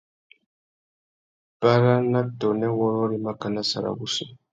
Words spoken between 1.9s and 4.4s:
na tônê wôrrôri makana sarawussi.